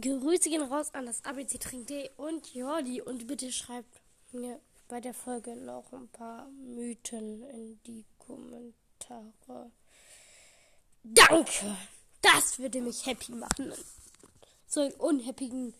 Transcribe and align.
Grüße 0.00 0.50
gehen 0.50 0.62
raus 0.62 0.92
an 0.92 1.06
das 1.06 1.24
ABC 1.24 1.58
Trink.de 1.58 2.10
und 2.18 2.54
Jordi. 2.54 3.00
Und 3.00 3.26
bitte 3.26 3.50
schreibt 3.50 4.02
mir 4.30 4.60
bei 4.88 5.00
der 5.00 5.14
Folge 5.14 5.56
noch 5.56 5.90
ein 5.92 6.08
paar 6.08 6.48
Mythen 6.50 7.42
in 7.44 7.80
die 7.86 8.04
Kommentare. 8.18 9.70
Danke! 11.02 11.76
Das 12.20 12.58
würde 12.58 12.82
mich 12.82 13.06
happy 13.06 13.32
machen. 13.32 13.72
So 14.66 14.80
ein 14.80 14.92
unhappigen, 14.94 15.72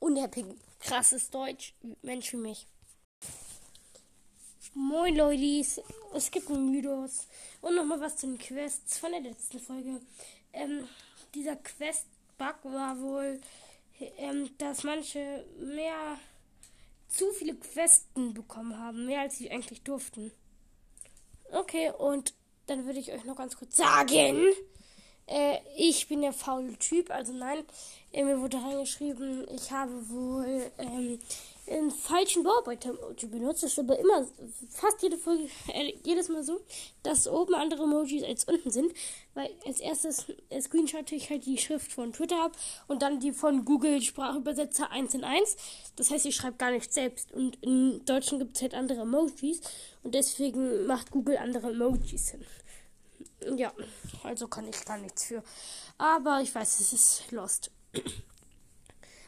unhappigen, 0.00 0.60
krasses 0.80 1.30
Deutsch. 1.30 1.74
Mensch 2.02 2.32
wie 2.32 2.38
mich. 2.38 2.66
Moin 4.74 5.16
Leute, 5.16 5.82
es 6.14 6.30
gibt 6.30 6.50
ein 6.50 6.70
Mythos 6.70 7.26
und 7.60 7.74
nochmal 7.74 8.00
was 8.00 8.16
zu 8.16 8.26
den 8.26 8.38
Quests 8.38 8.98
von 8.98 9.12
der 9.12 9.20
letzten 9.20 9.60
Folge. 9.60 10.00
Ähm, 10.52 10.88
dieser 11.34 11.56
Quest-Bug 12.42 12.72
war 12.72 13.00
wohl, 13.00 13.40
ähm, 14.18 14.50
dass 14.58 14.84
manche 14.84 15.44
mehr 15.58 16.18
zu 17.08 17.30
viele 17.32 17.54
Questen 17.54 18.34
bekommen 18.34 18.78
haben, 18.78 19.06
mehr 19.06 19.20
als 19.20 19.38
sie 19.38 19.50
eigentlich 19.50 19.82
durften. 19.82 20.32
Okay, 21.52 21.92
und 21.98 22.34
dann 22.66 22.86
würde 22.86 22.98
ich 22.98 23.12
euch 23.12 23.24
noch 23.24 23.36
ganz 23.36 23.56
kurz 23.56 23.76
sagen, 23.76 24.46
äh, 25.26 25.58
ich 25.76 26.08
bin 26.08 26.22
der 26.22 26.32
faule 26.32 26.76
Typ, 26.78 27.10
also 27.10 27.32
nein, 27.32 27.64
äh, 28.12 28.24
mir 28.24 28.40
wurde 28.40 28.56
reingeschrieben, 28.56 29.46
ich 29.54 29.70
habe 29.70 29.92
wohl 30.08 30.70
ähm, 30.78 31.18
einen 31.72 31.90
falschen 31.90 32.42
Bauarbeiter-Emoji 32.42 33.26
benutzt. 33.26 33.62
Das 33.62 33.72
ist 33.72 33.78
aber 33.78 33.98
immer, 33.98 34.26
fast 34.70 35.02
jede 35.02 35.16
Folge, 35.16 35.44
äh, 35.72 35.94
jedes 36.04 36.28
Mal 36.28 36.42
so, 36.42 36.60
dass 37.02 37.26
oben 37.26 37.54
andere 37.54 37.84
Emojis 37.84 38.22
als 38.22 38.44
unten 38.44 38.70
sind. 38.70 38.92
Weil 39.34 39.50
als 39.66 39.80
erstes 39.80 40.26
äh, 40.50 40.60
screenshotte 40.60 41.14
ich 41.14 41.30
halt 41.30 41.46
die 41.46 41.58
Schrift 41.58 41.92
von 41.92 42.12
Twitter 42.12 42.44
ab 42.44 42.52
und 42.88 43.02
dann 43.02 43.20
die 43.20 43.32
von 43.32 43.64
Google 43.64 44.02
Sprachübersetzer 44.02 44.90
1 44.90 45.14
in 45.14 45.24
1. 45.24 45.56
Das 45.96 46.10
heißt, 46.10 46.26
ich 46.26 46.36
schreibe 46.36 46.56
gar 46.56 46.70
nicht 46.70 46.92
selbst. 46.92 47.32
Und 47.32 47.58
im 47.62 48.04
Deutschen 48.04 48.38
gibt 48.38 48.56
es 48.56 48.62
halt 48.62 48.74
andere 48.74 49.02
Emojis 49.02 49.60
und 50.02 50.14
deswegen 50.14 50.86
macht 50.86 51.10
Google 51.10 51.36
andere 51.38 51.70
Emojis 51.70 52.30
hin. 52.30 52.44
Ja, 53.56 53.72
also 54.22 54.46
kann 54.46 54.68
ich 54.68 54.84
gar 54.84 54.98
nichts 54.98 55.24
für. 55.24 55.42
Aber 55.98 56.40
ich 56.42 56.54
weiß, 56.54 56.80
es 56.80 56.92
ist 56.92 57.30
lost. 57.32 57.70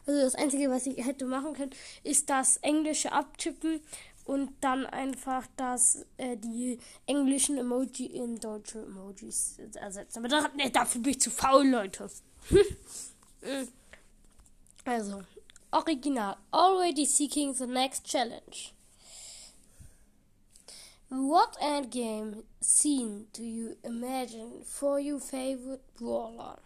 Also 0.06 0.20
das 0.20 0.34
Einzige, 0.34 0.70
was 0.70 0.86
ich 0.86 1.04
hätte 1.04 1.24
machen 1.24 1.54
können, 1.54 1.74
ist 2.02 2.28
das 2.30 2.58
Englische 2.58 3.12
abtippen 3.12 3.80
und 4.24 4.52
dann 4.60 4.86
einfach 4.86 5.46
das, 5.56 6.06
äh, 6.16 6.36
die 6.36 6.78
englischen 7.06 7.58
Emoji 7.58 8.06
in 8.06 8.38
deutsche 8.38 8.82
Emojis 8.82 9.58
ersetzen. 9.74 10.18
Aber 10.18 10.28
da, 10.28 10.48
nee, 10.56 10.70
dafür 10.70 11.00
bin 11.00 11.12
ich 11.12 11.20
zu 11.20 11.30
faul, 11.30 11.66
Leute. 11.68 12.10
also, 14.84 15.22
Original. 15.74 16.36
Already 16.52 17.04
seeking 17.04 17.52
the 17.52 17.66
next 17.66 18.04
challenge. 18.04 18.72
What 21.08 21.56
endgame 21.60 22.44
scene 22.60 23.26
do 23.32 23.42
you 23.42 23.76
imagine 23.82 24.62
for 24.64 25.00
your 25.00 25.18
favorite 25.18 25.82
brawler? 25.98 26.60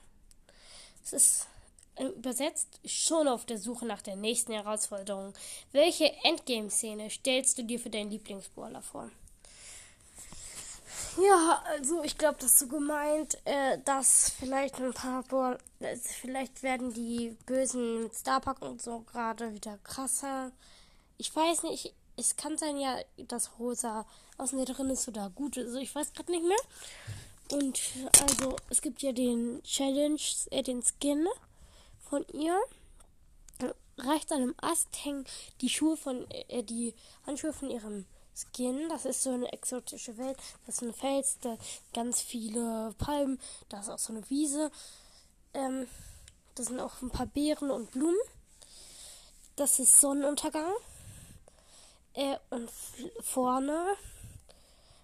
Es 1.02 1.12
ist 1.14 1.42
äh, 1.42 1.57
übersetzt 2.00 2.80
schon 2.84 3.28
auf 3.28 3.44
der 3.44 3.58
Suche 3.58 3.86
nach 3.86 4.02
der 4.02 4.16
nächsten 4.16 4.52
Herausforderung. 4.52 5.34
Welche 5.72 6.12
Endgame-Szene 6.24 7.10
stellst 7.10 7.58
du 7.58 7.64
dir 7.64 7.78
für 7.78 7.90
deinen 7.90 8.10
Lieblingsbrawler 8.10 8.82
vor? 8.82 9.10
Ja, 11.20 11.62
also 11.66 12.02
ich 12.04 12.16
glaube, 12.16 12.38
das 12.40 12.52
ist 12.52 12.58
so 12.60 12.68
gemeint, 12.68 13.38
äh, 13.44 13.78
dass 13.84 14.30
vielleicht 14.38 14.80
ein 14.80 14.92
paar 14.92 15.22
Brawler, 15.24 15.58
äh, 15.80 15.96
vielleicht 15.96 16.62
werden 16.62 16.92
die 16.92 17.36
Bösen 17.46 18.10
Starpack 18.14 18.62
und 18.62 18.80
so 18.80 19.00
gerade 19.00 19.52
wieder 19.52 19.78
krasser. 19.82 20.52
Ich 21.16 21.34
weiß 21.34 21.64
nicht, 21.64 21.92
es 22.16 22.36
kann 22.36 22.56
sein 22.56 22.78
ja, 22.78 22.98
dass 23.16 23.58
Rosa 23.58 24.06
außen 24.38 24.64
drin 24.64 24.90
ist 24.90 25.08
oder 25.08 25.30
gut. 25.30 25.58
Also 25.58 25.78
ich 25.78 25.94
weiß 25.94 26.12
gerade 26.12 26.30
nicht 26.30 26.44
mehr. 26.44 26.58
Und 27.50 27.80
also 28.20 28.56
es 28.68 28.82
gibt 28.82 29.02
ja 29.02 29.12
den 29.12 29.62
Challenge, 29.62 30.20
äh, 30.50 30.62
den 30.62 30.82
Skin 30.82 31.26
von 32.08 32.24
ihr. 32.32 32.58
Rechts 33.98 34.30
an 34.30 34.42
einem 34.42 34.54
Ast 34.58 34.88
hängen 35.04 35.24
die 35.60 35.68
Schuhe 35.68 35.96
von, 35.96 36.30
äh, 36.30 36.62
die 36.62 36.94
Handschuhe 37.26 37.52
von 37.52 37.70
ihrem 37.70 38.06
Skin. 38.34 38.88
Das 38.88 39.04
ist 39.04 39.22
so 39.22 39.30
eine 39.30 39.52
exotische 39.52 40.16
Welt. 40.18 40.38
Das 40.66 40.76
ist 40.76 40.82
ein 40.82 40.94
Fels, 40.94 41.38
da 41.40 41.56
ganz 41.92 42.20
viele 42.20 42.94
Palmen. 42.98 43.40
Da 43.68 43.80
ist 43.80 43.88
auch 43.88 43.98
so 43.98 44.12
eine 44.12 44.28
Wiese. 44.30 44.70
Ähm, 45.54 45.88
da 46.54 46.62
sind 46.62 46.80
auch 46.80 47.02
ein 47.02 47.10
paar 47.10 47.26
Beeren 47.26 47.70
und 47.70 47.90
Blumen. 47.90 48.18
Das 49.56 49.80
ist 49.80 50.00
Sonnenuntergang. 50.00 50.72
Äh, 52.14 52.36
und 52.50 52.70
vorne 53.20 53.96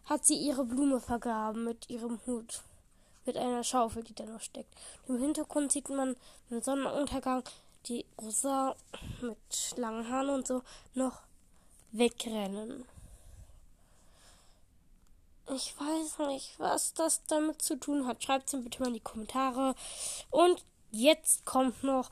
hat 0.04 0.24
sie 0.24 0.36
ihre 0.36 0.64
Blume 0.64 1.00
vergraben 1.00 1.64
mit 1.64 1.90
ihrem 1.90 2.20
Hut. 2.26 2.62
Mit 3.26 3.36
einer 3.36 3.64
Schaufel, 3.64 4.04
die 4.04 4.14
da 4.14 4.24
noch 4.24 4.40
steckt. 4.40 4.72
Im 5.08 5.18
Hintergrund 5.18 5.72
sieht 5.72 5.88
man 5.88 6.16
den 6.50 6.62
Sonnenuntergang, 6.62 7.42
die 7.86 8.04
Rosa 8.20 8.76
mit 9.20 9.76
langen 9.76 10.08
Haaren 10.08 10.30
und 10.30 10.46
so 10.46 10.62
noch 10.94 11.22
wegrennen. 11.92 12.84
Ich 15.50 15.74
weiß 15.78 16.26
nicht, 16.28 16.58
was 16.58 16.94
das 16.94 17.24
damit 17.26 17.60
zu 17.60 17.76
tun 17.76 18.06
hat. 18.06 18.22
Schreibt 18.22 18.48
es 18.48 18.54
mir 18.54 18.62
bitte 18.62 18.80
mal 18.80 18.88
in 18.88 18.94
die 18.94 19.00
Kommentare. 19.00 19.74
Und 20.30 20.64
jetzt 20.90 21.44
kommt 21.44 21.82
noch 21.84 22.10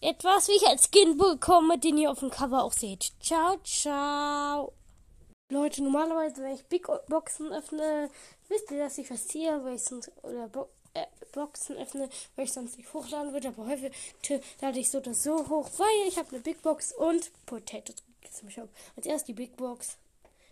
etwas, 0.00 0.48
wie 0.48 0.56
ich 0.56 0.66
als 0.66 0.88
Skin 0.90 1.16
bekomme, 1.16 1.78
den 1.78 1.98
ihr 1.98 2.10
auf 2.10 2.18
dem 2.18 2.30
Cover 2.30 2.64
auch 2.64 2.72
seht. 2.72 3.12
Ciao, 3.20 3.56
ciao. 3.62 4.72
Leute, 5.48 5.82
normalerweise, 5.82 6.42
wenn 6.42 6.54
ich 6.54 6.64
Big 6.64 6.88
Boxen 7.08 7.52
öffne, 7.52 8.10
wisst 8.52 8.70
ihr, 8.70 8.78
dass 8.78 8.98
ich 8.98 9.10
was 9.10 9.26
ziehe, 9.26 9.64
weil 9.64 9.76
ich 9.76 9.82
sonst, 9.82 10.10
oder 10.22 10.48
Bo 10.48 10.68
äh, 10.94 11.06
Boxen 11.32 11.76
öffne, 11.78 12.08
weil 12.36 12.44
ich 12.44 12.52
sonst 12.52 12.76
nicht 12.76 12.92
hochladen 12.92 13.32
würde, 13.32 13.48
aber 13.48 13.66
heute 13.66 13.90
lade 14.60 14.78
ich 14.78 14.90
so 14.90 15.00
das 15.00 15.22
so 15.22 15.48
hoch, 15.48 15.70
weil 15.78 16.08
ich 16.08 16.18
habe 16.18 16.28
eine 16.28 16.40
Big 16.40 16.60
Box 16.62 16.92
und 16.92 17.30
Potatoes 17.46 17.96
zum 18.30 18.50
Shop. 18.50 18.68
Als 18.96 19.06
erst 19.06 19.28
die 19.28 19.32
Big 19.32 19.56
Box. 19.56 19.96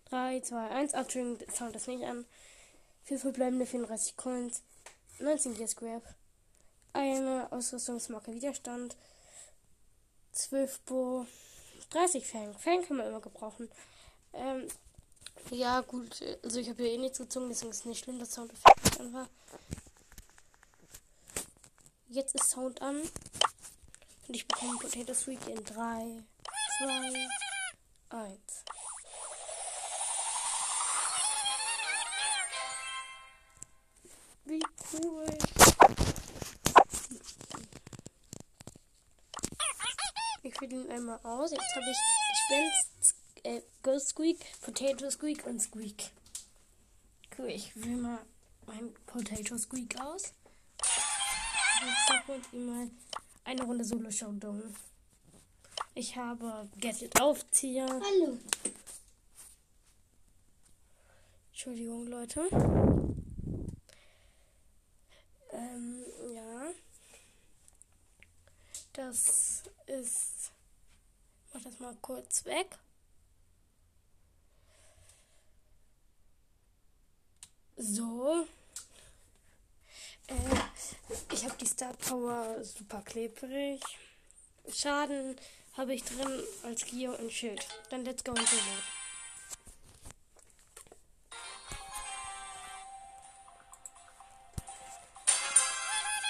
3, 0.08 0.40
2, 0.40 0.68
1, 0.70 0.94
Abtüren, 0.94 1.38
schaut 1.56 1.74
das 1.74 1.86
nicht 1.86 2.04
an. 2.04 2.24
4 3.04 3.18
verbleibende 3.18 3.66
34 3.66 4.16
Coins, 4.16 4.62
19 5.20 5.54
Gear 5.54 5.68
Scrap, 5.68 6.02
eine 6.92 7.48
Ausrüstungsmarke 7.50 8.34
Widerstand, 8.34 8.96
12 10.32 10.80
Bo, 10.80 11.26
30 11.90 12.26
Fang. 12.26 12.54
Fang 12.58 12.82
kann 12.82 12.96
man 12.96 13.06
immer 13.06 13.20
gebrauchen. 13.20 13.70
Ähm, 14.32 14.66
ja, 15.50 15.80
gut. 15.80 16.22
Also, 16.42 16.60
ich 16.60 16.68
habe 16.68 16.82
hier 16.82 16.92
eh 16.92 16.98
nichts 16.98 17.18
gezogen, 17.18 17.48
deswegen 17.48 17.70
ist 17.70 17.80
es 17.80 17.84
nicht 17.84 18.04
schlimm, 18.04 18.18
dass 18.18 18.32
Soundeffekt 18.32 18.84
nicht 18.84 19.00
an 19.00 19.12
war. 19.12 19.28
Jetzt 22.08 22.34
ist 22.34 22.50
Sound 22.50 22.82
an. 22.82 23.00
Und 23.00 24.34
ich 24.34 24.46
bekomme 24.46 24.78
Potato 24.78 25.14
Sweet 25.14 25.46
in 25.48 25.64
3, 25.64 26.22
2, 26.78 27.28
1. 28.10 28.64
Wie 34.44 34.62
cool. 34.92 35.26
Ich 40.42 40.60
will 40.60 40.72
ihn 40.72 40.90
einmal 40.90 41.20
aus. 41.22 41.50
Jetzt 41.50 41.74
habe 41.76 41.86
ich 41.90 41.98
Gespenst, 42.30 43.14
äh, 43.44 43.62
Ghost 43.82 44.08
Squeak, 44.08 44.38
Potato 44.62 45.10
Squeak 45.10 45.46
und 45.46 45.60
Squeak. 45.60 46.10
Cool, 47.38 47.48
ich 47.48 47.74
will 47.76 47.96
mal 47.96 48.18
mein 48.66 48.92
Potato 49.06 49.56
Squeak 49.56 50.00
aus. 50.00 50.32
Ich 50.82 52.06
sag 52.06 52.28
uns 52.28 52.52
mal 52.52 52.90
eine 53.44 53.62
Runde 53.62 53.84
Solo 53.84 54.10
Showdown. 54.10 54.74
Ich 55.94 56.16
habe 56.16 56.68
Gadget 56.80 57.20
Aufzieher. 57.20 57.86
Hallo. 57.86 58.38
Entschuldigung, 61.50 62.06
Leute. 62.06 62.48
Ähm, 65.52 66.04
ja. 66.34 66.70
Das 68.92 69.62
ist. 69.86 70.52
Ich 71.46 71.54
mach 71.54 71.62
das 71.62 71.78
mal 71.80 71.96
kurz 72.00 72.44
weg. 72.44 72.78
So. 77.82 78.46
Äh, 80.26 80.34
ich 81.32 81.44
habe 81.46 81.56
die 81.56 81.66
Star 81.66 81.94
Power 81.94 82.62
super 82.62 83.00
klebrig. 83.00 83.80
Schaden 84.70 85.34
habe 85.78 85.94
ich 85.94 86.04
drin 86.04 86.42
als 86.62 86.84
Gio 86.84 87.14
und 87.14 87.32
Schild. 87.32 87.66
Dann 87.88 88.04
let's 88.04 88.22
go 88.22 88.32
in 88.32 88.44
Solo. 88.44 88.62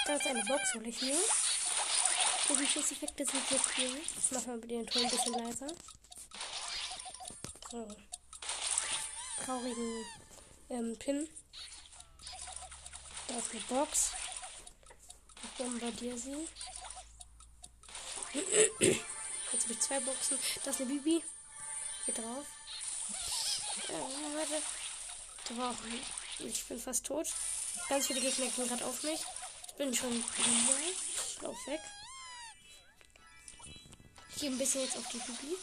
Da 0.05 0.15
ist 0.15 0.27
eine 0.27 0.45
Box, 0.45 0.73
hole 0.73 0.87
ich 0.87 1.01
mir. 1.01 1.17
Die 2.57 2.67
Schusseffekte 2.67 3.25
sind 3.25 3.45
so 3.49 3.55
cool. 3.77 4.01
Das 4.15 4.31
machen 4.31 4.47
wir 4.47 4.55
mit 4.55 4.71
den 4.71 4.87
Ton 4.87 5.03
ein 5.03 5.09
bisschen 5.09 5.33
leiser. 5.33 5.67
So. 7.71 7.87
Traurigen 9.43 10.05
ähm, 10.69 10.95
Pin. 10.97 11.27
Eine 13.31 13.61
Box. 13.69 14.11
Ich 15.41 15.49
bombardiere 15.51 16.17
sie. 16.17 16.47
Jetzt 18.33 19.63
habe 19.63 19.73
ich 19.73 19.79
zwei 19.79 19.99
Boxen. 20.01 20.37
Da 20.65 20.71
ist 20.71 20.81
eine 20.81 20.89
Bibi. 20.89 21.23
Geht 22.05 22.17
drauf. 22.17 22.45
Äh, 23.87 23.93
warte. 24.35 24.61
Da 25.47 25.57
war 25.57 25.71
auch 25.71 25.83
ein, 25.83 26.01
Ich 26.39 26.65
bin 26.65 26.77
fast 26.77 27.05
tot. 27.05 27.27
Ganz 27.87 28.07
viele 28.07 28.19
Gegner 28.19 28.47
gehen 28.47 28.67
gerade 28.67 28.85
auf 28.85 29.01
mich. 29.03 29.21
Ich 29.67 29.73
bin 29.75 29.95
schon. 29.95 30.25
Ich 30.37 31.41
lauf 31.41 31.67
weg. 31.67 31.81
Ich 34.29 34.35
gehe 34.41 34.49
ein 34.49 34.57
bisschen 34.57 34.81
jetzt 34.81 34.97
auf 34.97 35.07
die 35.07 35.19
Bibi. 35.19 35.57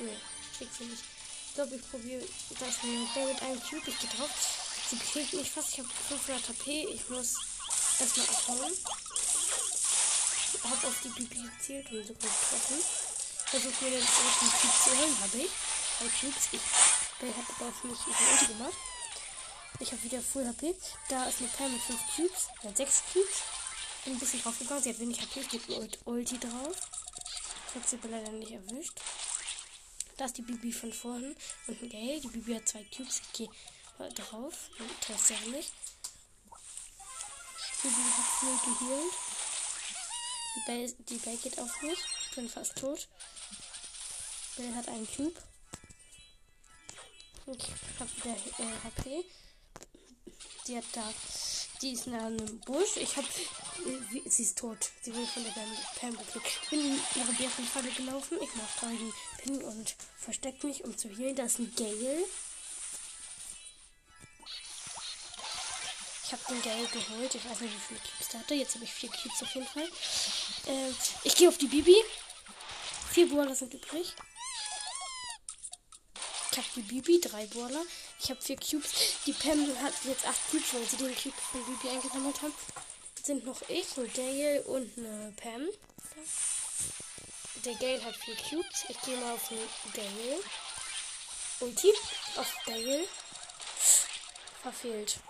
Nee, 0.00 0.18
krieg 0.56 0.68
sie 0.76 0.84
nicht. 0.84 1.04
Ich 1.48 1.54
glaube, 1.54 1.76
ich 1.76 1.90
probiere 1.90 2.26
das 2.58 2.82
mit 2.82 3.42
einem 3.42 3.62
Cube. 3.62 3.88
Ich 3.88 3.98
gehe 4.00 4.10
drauf. 4.10 4.67
Sie 4.90 4.96
kriegt 4.96 5.34
mich 5.34 5.50
fast. 5.50 5.72
Ich 5.72 5.78
habe 5.80 5.88
500 6.08 6.48
HP. 6.48 6.88
Ich 6.94 7.08
muss 7.10 7.34
erstmal 8.00 8.26
abhauen. 8.28 8.72
Ich 10.54 10.64
habe 10.64 10.86
auf 10.86 10.94
die 11.04 11.08
Bibi 11.10 11.42
gezielt 11.42 11.90
und 11.92 12.06
sogar 12.06 12.22
getroffen. 12.22 12.80
Versuche 13.46 13.84
mir 13.84 13.90
den 13.90 14.00
ersten 14.00 14.50
Cube 14.50 14.78
zu 14.84 14.98
holen. 14.98 15.20
Habe 15.20 15.38
ich. 15.38 15.50
Drei 15.98 16.08
Cubes. 16.20 16.48
Ich 16.52 17.36
hat 17.36 17.44
aber 17.56 17.68
auf 17.68 17.84
mich 17.84 17.98
Ulti 18.06 18.46
gemacht. 18.46 18.76
Ich 19.80 19.92
habe 19.92 20.02
wieder 20.02 20.22
Full 20.22 20.46
HP. 20.46 20.74
Da 21.08 21.26
ist 21.26 21.40
eine 21.40 21.48
Pam 21.48 21.72
mit 21.72 21.82
5 21.82 22.00
Cubes. 22.16 22.48
Nein, 22.62 22.76
6 22.76 23.02
Cubes. 23.12 23.42
Bin 24.04 24.14
ein 24.14 24.18
bisschen 24.18 24.42
drauf 24.42 24.58
gegangen. 24.58 24.82
Sie 24.82 24.90
hat 24.90 25.00
wenig 25.00 25.20
HP. 25.20 25.42
Geht 25.42 25.68
ein 25.68 25.90
Ulti 26.06 26.38
drauf. 26.38 26.76
Ich 27.68 27.74
habe 27.74 27.86
sie 27.86 27.96
aber 27.96 28.08
leider 28.08 28.32
nicht 28.32 28.52
erwischt. 28.52 28.98
Da 30.16 30.24
ist 30.24 30.38
die 30.38 30.42
Bibi 30.42 30.72
von 30.72 30.92
vorhin. 30.92 31.36
Und 31.66 31.82
ein 31.82 31.90
Gale. 31.90 32.20
Die 32.20 32.28
Bibi 32.28 32.54
hat 32.54 32.66
zwei 32.66 32.84
Cubes. 32.84 33.20
Ich 33.32 33.50
mal 33.98 34.12
drauf. 34.12 34.70
Die 34.78 34.82
Bibi 37.82 38.02
hat 38.16 38.26
viel 38.40 38.58
geheilt. 38.64 39.14
Die 40.54 40.60
Bell, 40.66 40.94
die 41.08 41.18
Bell 41.18 41.36
geht 41.36 41.58
auf 41.58 41.82
mich. 41.82 41.98
Ich 42.28 42.36
bin 42.36 42.48
fast 42.48 42.76
tot. 42.76 43.08
Bell 44.56 44.74
hat 44.74 44.88
einen 44.88 45.06
Cube. 45.06 45.40
Ich 47.46 47.66
hab 47.98 48.16
wieder 48.16 48.36
äh, 48.36 48.74
HP. 48.84 49.24
Die 50.66 50.76
hat 50.76 50.84
da. 50.92 51.14
Die 51.80 51.92
ist 51.92 52.06
in 52.08 52.14
einem 52.14 52.60
Busch. 52.60 52.96
Ich 52.96 53.16
hab. 53.16 53.24
Äh, 53.24 54.28
sie 54.28 54.42
ist 54.42 54.58
tot. 54.58 54.90
Sie 55.02 55.14
wurde 55.14 55.26
von 55.26 55.44
der 55.44 55.50
Pam 56.00 56.16
gekriegt. 56.16 56.60
Ich 56.64 56.70
bin 56.70 56.80
in 56.80 57.00
ihre 57.14 57.32
Bärenfalle 57.32 57.90
gelaufen. 57.92 58.38
Ich 58.42 58.54
mach 58.54 58.80
da 58.80 58.88
den 58.88 59.12
Pin 59.38 59.62
und 59.62 59.94
versteck 60.18 60.62
mich, 60.64 60.84
um 60.84 60.96
zu 60.98 61.08
healen. 61.08 61.36
Da 61.36 61.44
ist 61.44 61.58
ein 61.58 61.72
Gale. 61.74 62.24
Ich 66.28 66.32
habe 66.34 66.42
den 66.50 66.60
Gale 66.60 66.86
geholt. 66.88 67.34
Ich 67.34 67.42
weiß 67.42 67.60
nicht, 67.60 67.72
wie 67.72 67.80
viele 67.88 68.00
Cubes 68.00 68.28
der 68.28 68.40
hatte. 68.40 68.54
Jetzt 68.54 68.74
habe 68.74 68.84
ich 68.84 68.92
vier 68.92 69.08
Cubes 69.08 69.42
auf 69.42 69.54
jeden 69.54 69.66
Fall. 69.66 69.88
Äh, 70.66 70.92
ich 71.24 71.34
gehe 71.34 71.48
auf 71.48 71.56
die 71.56 71.68
Bibi. 71.68 71.96
Vier 73.12 73.30
Brawler 73.30 73.54
sind 73.54 73.72
übrig. 73.72 74.14
Ich 76.52 76.58
habe 76.58 76.68
die 76.76 76.82
Bibi, 76.82 77.18
drei 77.22 77.46
Brawler. 77.46 77.82
Ich 78.20 78.28
habe 78.28 78.42
vier 78.42 78.56
Cubes. 78.56 78.90
Die 79.24 79.32
Pam 79.32 79.74
hat 79.82 79.94
jetzt 80.04 80.26
acht 80.26 80.50
Cubes, 80.50 80.74
weil 80.74 80.86
sie 80.86 80.98
den 80.98 81.16
Cube 81.16 81.34
von 81.50 81.64
Bibi 81.64 81.88
eingesammelt 81.88 82.42
haben. 82.42 82.54
Sind 83.22 83.46
noch 83.46 83.62
ich, 83.70 83.96
ein 83.96 84.12
Gale 84.12 84.62
und 84.64 84.98
eine 84.98 85.32
Pam. 85.40 85.66
Der 87.64 87.74
Gale 87.76 88.04
hat 88.04 88.16
vier 88.16 88.36
Cubes. 88.36 88.84
Ich 88.90 89.00
gehe 89.00 89.16
mal 89.16 89.32
auf 89.32 89.48
den 89.48 89.58
Gale. 89.94 90.40
Ulti 91.60 91.90
auf 92.36 92.54
Gale. 92.66 93.08
Verfehlt. 94.60 95.20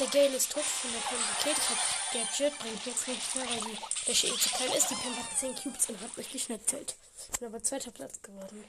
Der 0.00 0.06
Gale 0.06 0.34
ist 0.34 0.50
tot 0.50 0.62
von 0.62 0.90
der. 0.90 1.52
Ich 1.52 1.68
hab 1.68 1.78
Gadget, 2.10 2.58
bringt 2.58 2.86
jetzt 2.86 3.06
nichts 3.06 3.34
mehr, 3.34 3.46
weil 3.50 3.60
die 3.60 3.76
Fläche 3.76 4.28
eh 4.28 4.38
zu 4.38 4.48
klein 4.48 4.72
ist. 4.72 4.90
Die 4.90 4.94
Pam 4.94 5.14
hat 5.14 5.38
10 5.38 5.54
Cubes 5.56 5.88
und 5.90 6.00
hat 6.00 6.16
mich 6.16 6.32
geschnitzelt. 6.32 6.96
Ich 7.30 7.38
bin 7.38 7.48
aber 7.48 7.62
zweiter 7.62 7.90
Platz 7.90 8.22
geworden. 8.22 8.64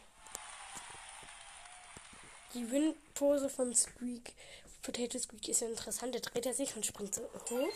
Die 2.54 2.70
Windpose 2.70 3.50
von 3.50 3.74
Squeak, 3.74 4.34
Potato 4.82 5.18
Squeak 5.18 5.48
ist 5.48 5.62
ja 5.62 5.70
interessant. 5.70 6.14
Der 6.14 6.22
dreht 6.22 6.46
er 6.46 6.54
sich 6.54 6.76
und 6.76 6.86
springt 6.86 7.16
so 7.16 7.22
hoch. 7.22 7.70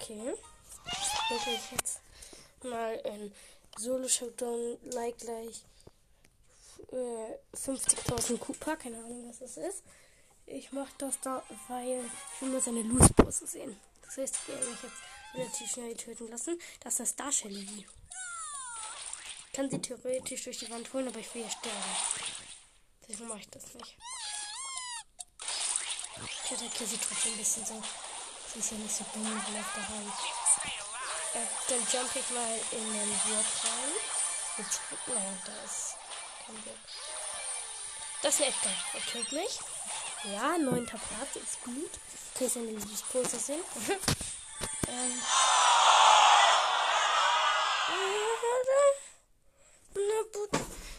Okay. 0.00 0.32
Mache 1.28 1.50
ich 1.50 1.78
jetzt 1.78 2.00
mal 2.62 2.98
ein 3.04 3.34
Solo-Showdown 3.76 4.78
like 4.92 5.18
gleich 5.18 5.62
äh, 6.90 7.36
50.000 7.54 8.38
Cooper. 8.38 8.76
Keine 8.76 8.96
Ahnung, 8.96 9.28
was 9.28 9.40
das 9.40 9.58
ist. 9.58 9.82
Ich 10.46 10.72
mache 10.72 10.92
das 10.98 11.20
da, 11.20 11.42
weil 11.68 12.04
ich 12.34 12.42
will 12.42 12.50
nur 12.50 12.60
seine 12.60 12.82
Loose-Pose 12.82 13.46
sehen. 13.46 13.80
Das 14.02 14.16
heißt, 14.16 14.36
ich 14.42 14.48
werde 14.48 14.66
mich 14.66 14.82
jetzt 14.82 15.02
relativ 15.34 15.70
schnell 15.70 15.96
töten 15.96 16.28
lassen. 16.28 16.60
Das 16.80 17.00
ist 17.00 17.12
Star 17.12 17.32
Shelly. 17.32 17.86
Kann 19.52 19.70
sie 19.70 19.80
theoretisch 19.80 20.44
durch 20.44 20.58
die 20.58 20.70
Wand 20.70 20.92
holen, 20.92 21.08
aber 21.08 21.18
ich 21.18 21.34
will 21.34 21.42
ja 21.42 21.50
sterben. 21.50 21.96
Deswegen 23.08 23.28
mache 23.28 23.40
ich 23.40 23.50
das 23.50 23.74
nicht. 23.74 23.96
Ich 26.44 26.52
attackiere 26.52 26.88
sie 26.88 26.98
trotzdem 26.98 27.32
ein 27.32 27.38
bisschen 27.38 27.66
so. 27.66 27.82
Sie 28.52 28.58
ist 28.58 28.70
ja 28.72 28.78
nicht 28.78 28.94
so 28.94 29.04
dumm 29.14 29.24
wie 29.24 29.58
auf 29.58 29.72
der 29.74 29.88
Hand. 29.88 30.12
Äh, 31.34 31.46
dann 31.68 31.78
jump 31.92 32.14
ich 32.14 32.30
mal 32.30 32.60
in 32.72 32.92
den 32.92 33.08
Block 33.08 33.46
rein. 33.64 33.92
Jetzt, 34.58 34.80
naja, 35.06 35.38
da 35.46 35.64
ist 35.64 35.96
kein 36.46 36.56
Block. 36.56 36.76
Das 38.22 38.34
ist 38.34 38.40
ein 38.42 38.48
echter. 38.48 38.70
Er 38.94 39.00
killt 39.00 39.32
mich. 39.32 39.58
Ja, 40.24 40.56
neunter 40.56 40.98
Platz 40.98 41.36
ist 41.36 41.62
gut. 41.64 41.90
Okay, 42.34 42.46
ich 42.46 42.56
eine 42.56 42.78
Pose 43.10 43.36
sehen. 43.38 43.60
ähm. 44.88 45.12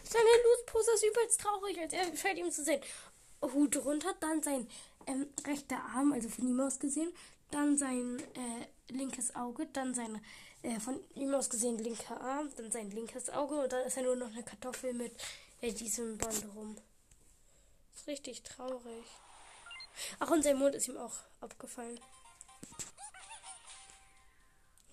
Seine 0.04 0.30
Loose-Pose 0.44 0.92
ist 0.94 1.06
übelst 1.06 1.40
traurig, 1.40 1.80
als 1.80 1.94
er 1.94 2.06
fällt 2.14 2.38
ihm 2.38 2.52
zu 2.52 2.64
sehen. 2.64 2.82
Hut 3.42 3.78
runter, 3.78 4.14
dann 4.20 4.44
sein 4.44 4.68
ähm, 5.08 5.28
rechter 5.48 5.78
Arm, 5.96 6.12
also 6.12 6.30
von 6.30 6.48
ihm 6.48 6.60
aus 6.60 6.80
gesehen, 6.80 7.12
dann 7.50 7.78
sein 7.78 8.20
äh, 8.36 8.94
linkes 8.94 9.36
Auge, 9.36 9.68
dann 9.74 9.94
sein 9.94 10.22
äh, 10.62 10.80
von 10.80 11.00
ihm 11.16 11.34
aus 11.34 11.50
gesehen 11.50 11.78
linker 11.78 12.20
Arm, 12.22 12.50
dann 12.58 12.72
sein 12.72 12.92
linkes 12.92 13.30
Auge 13.30 13.56
und 13.56 13.72
dann 13.72 13.86
ist 13.86 13.98
er 13.98 14.04
nur 14.04 14.16
noch 14.16 14.32
eine 14.32 14.44
Kartoffel 14.44 14.94
mit 14.94 15.14
äh, 15.62 15.72
diesem 15.72 16.18
Band 16.18 16.46
rum. 16.56 16.78
Ist 17.94 18.08
richtig 18.08 18.44
traurig. 18.44 19.06
Ach, 20.20 20.32
und 20.32 20.44
sein 20.44 20.58
Mund 20.58 20.76
ist 20.76 20.88
ihm 20.88 20.98
auch 20.98 21.14
abgefallen. 21.42 22.00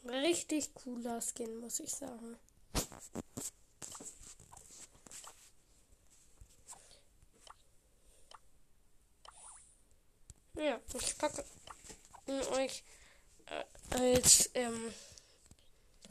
Richtig 0.04 0.74
cooler 0.74 1.20
Skin, 1.20 1.60
muss 1.60 1.80
ich 1.80 1.94
sagen. 1.94 2.38
Ja, 10.54 10.78
ich 10.94 11.16
packe 11.16 11.44
euch 12.26 12.82
äh, 13.46 13.64
als 13.90 14.50
ähm, 14.54 14.92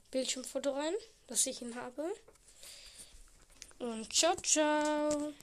Bildschirmfoto 0.10 0.72
rein, 0.72 0.94
dass 1.28 1.46
ich 1.46 1.62
ihn 1.62 1.76
habe. 1.76 2.12
Und 3.78 4.12
ciao, 4.14 4.36
ciao. 4.38 5.34